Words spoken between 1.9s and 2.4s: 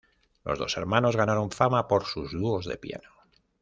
sus